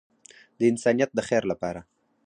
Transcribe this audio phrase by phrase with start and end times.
[0.59, 1.81] د انسانیت د خیر لپاره.